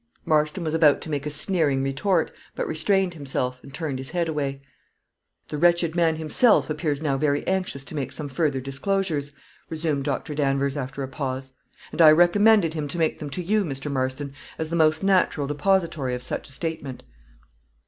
Marston 0.25 0.63
was 0.63 0.73
about 0.73 0.99
to 1.01 1.11
make 1.11 1.27
a 1.27 1.29
sneering 1.29 1.83
retort, 1.83 2.33
but 2.55 2.65
restrained 2.67 3.13
himself, 3.13 3.59
and 3.61 3.71
turned 3.71 3.99
his 3.99 4.09
head 4.09 4.27
away. 4.27 4.59
"The 5.49 5.59
wretched 5.59 5.93
man 5.95 6.15
himself 6.15 6.71
appears 6.71 7.03
now 7.03 7.19
very 7.19 7.45
anxious 7.45 7.83
to 7.83 7.93
make 7.93 8.11
some 8.11 8.27
further 8.27 8.59
disclosures," 8.59 9.31
resumed 9.69 10.05
Doctor 10.05 10.33
Danvers, 10.33 10.75
after 10.75 11.03
a 11.03 11.07
pause, 11.07 11.53
"and 11.91 12.01
I 12.01 12.09
recommended 12.13 12.73
him 12.73 12.87
to 12.87 12.97
make 12.97 13.19
them 13.19 13.29
to 13.29 13.43
you, 13.43 13.63
Mr. 13.63 13.91
Marston, 13.91 14.33
as 14.57 14.69
the 14.69 14.75
most 14.75 15.03
natural 15.03 15.45
depository 15.45 16.15
of 16.15 16.23
such 16.23 16.49
a 16.49 16.51
statement." 16.51 17.03